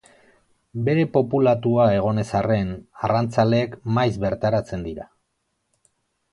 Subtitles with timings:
[0.87, 2.73] Bere populatua egon ez arren,
[3.09, 5.09] arrantzaleek maiz bertaratzen dira.